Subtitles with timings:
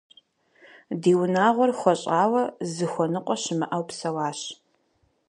[1.01, 4.39] Ди унагъуэр хуэщӀауэ, зыхуэныкъуэ щымыӀэу псэуащ.